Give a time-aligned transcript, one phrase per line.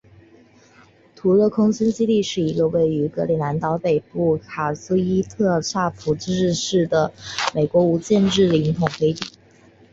[1.15, 7.13] 图勒空军基地是一个为于格陵兰岛北部卡苏伊特萨普自治市的
[7.53, 9.23] 美国无建制领地飞地。